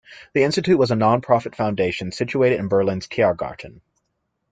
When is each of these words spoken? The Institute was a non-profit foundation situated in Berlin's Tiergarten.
The 0.33 0.41
Institute 0.41 0.79
was 0.79 0.89
a 0.89 0.95
non-profit 0.95 1.55
foundation 1.55 2.11
situated 2.11 2.59
in 2.59 2.69
Berlin's 2.69 3.07
Tiergarten. 3.07 3.81